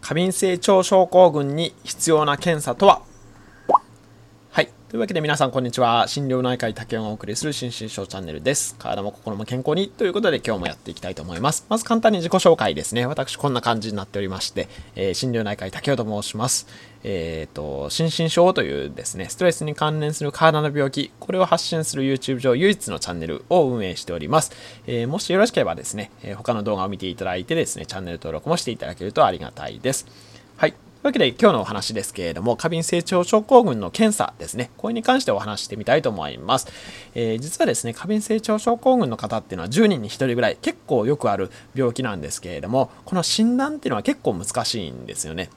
[0.00, 3.02] 過敏性腸症候群に必要な検査とは？
[4.90, 6.08] というわけで皆さんこんにちは。
[6.08, 8.74] 心療内科医竹雄がお送りする心身症チャンネルです。
[8.76, 11.64] 体も心も健康にということで今日もやっていきたいと思います。
[11.68, 13.06] まず簡単に自己紹介ですね。
[13.06, 16.66] 私こんな感じになっておりまして、えー、心療内科医竹雄と申します。
[17.04, 21.12] えっ、ー、と心身症というですねストレスに関連する体の病気。
[21.20, 24.50] これを発信する YouTube 上唯一のチャンネルを運営しております、
[24.88, 30.08] えー、もしよろしければですね、え他の動画を見ていただいてですねチャンネル登録もしていただけるとありがたいです。
[30.56, 30.74] はい。
[31.00, 34.70] というわけで今日のお話ですけれども、過敏性腸症候群の検査ですね。
[34.76, 36.68] これに関してお話してみたいと思います。
[37.14, 45.48] えー、実はですね、過敏性腸症候群の方っていうのは10人に1人ぐらい結構よくある病気なんですけれども、この診断っていうのは結構難しいんですよね。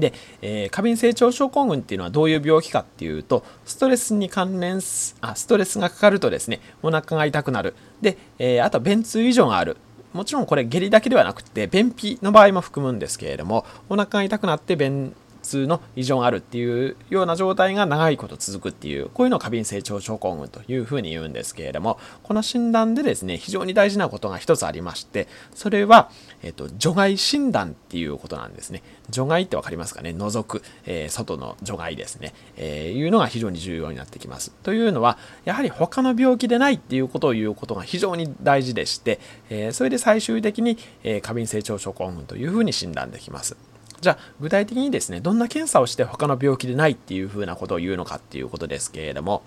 [0.00, 7.76] で、えー、過敏性腸症候群っていうのはどういう病気かっていうと、ストレスに関連す、あ、ストレスがかかるとですね、お腹が痛くなる。
[8.00, 9.76] で、えー、あとは便通異常がある。
[10.16, 15.14] もちろんこれ下痢だけではなくて便秘の場合も含むんですけれどもお腹が痛くなって便
[15.46, 26.10] 通の異常があるっていうような状態が長いこと続くっていうこういうのを過敏性腸症候群というふうに言うんですけれどもこの診断でですね非常に大事なことが一つありましてそれは、
[26.42, 28.82] えっと、除外診断っていうことなんですね。
[29.08, 30.12] 除外って分かりますかね？
[30.12, 34.50] 除く、えー、外の除外ですね、えー、いうのが非常に重要になってきます。
[34.62, 43.56] というのはやはり他の病気でないっていうことを言うことが非常に大事でして、えー、それで最終的に、え過敏性腸症候群というふうに診断できます。
[44.00, 49.42] じゃあ具体的にですねどんな検査をして他の病気でないっていうふうなことを言うのかっていうことですけれども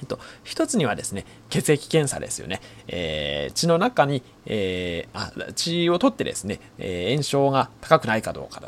[0.00, 2.60] えっと、一つにはですね、血液検査ですよね。
[2.88, 8.60] えー、血の中に、えー、あ血を取ってですね、えー、炎症が高くないかどうか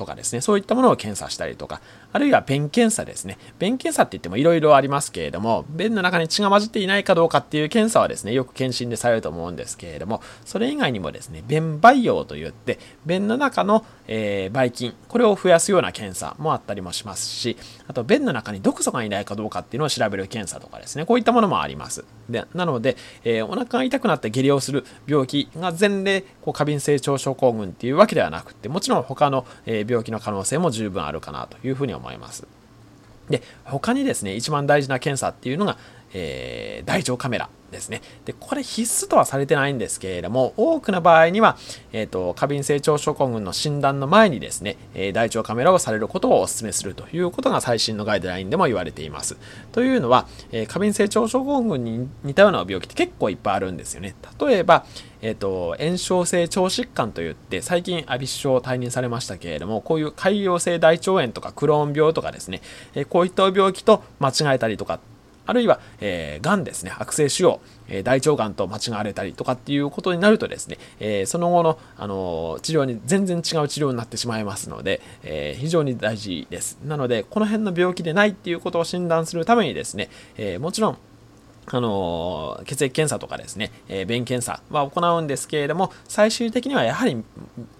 [0.00, 3.36] とかですね、そういったものを検査したりとか、あるいは便検査ですね。
[3.58, 22.06] 便検査って言ってもいろいろありますけれども、便の中に血が混じっていないかどうかっていう検査はですね、よく検診でされると思うんですけれども、それ以外にもですね、便培養といって、便の中の、えー、ばい菌、これを増やすような検査もあったりもしますし、あと便の中に毒素がいないかどうかっていうのを調べる検査とかですね、こういったものもあります。
[22.30, 32.46] でなので、えー、お腹が痛くなって下痢をする病気が前例、こう過敏性腸症候群っていうわけではなくて、もちろん他の、え病気の可能性も十分あるかなというふうに思います。
[33.28, 35.76] で他にですね一番大事な検査っていうのが、
[36.12, 38.02] えー、大腸カメラですね。
[38.24, 41.56] で、これ必須とはされてないんですけれども、多くの場合には、
[41.92, 49.36] えっ、ー、と、過敏性腸症候群の診断の前にですね、えー、大腸カメラをされることをお勧めするということが最新のガイドラインでも言われています。
[49.72, 54.14] というのは、えー、過敏性腸症候群に似たような病気って結構いっぱいあるんですよね。
[54.40, 54.84] 例えば、
[55.22, 62.62] えっ、と、炎症性腸疾患といって、最近アビス症を退任されましたけれども、こういう潰瘍性大腸炎とかクローン病とかですね、
[62.94, 64.98] えこういった病気と間違えたりとか
[65.50, 76.78] あるいは、えー、がんですね、悪性腫瘍、え、大腸がんと間違われたりとかっていうことになるとですね、え、その後の、あの、治療に全然違う治療になってしまいますので、え、非常に大事です。
[76.84, 80.08] なので、この辺の病気でないっていうことを診断するためにですね、
[80.38, 80.98] え、もちろん、
[81.72, 87.22] あの血液検査とかですね、えー、便検査は行うんですけれども、最終的にはやはり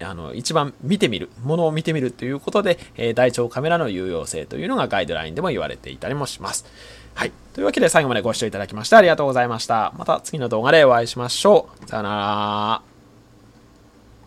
[0.01, 6.65] あの一番見てみる、ものを見てみるということで、えー、大腸カメラの有用性というのがガイドラインでも言われていたりもします。
[7.13, 7.31] はい。
[7.53, 9.93] というわけで最後までご視聴いただきましてありがとうございました。
[9.97, 11.89] また次の動画でお会いしましょう。
[11.89, 12.90] さよなら。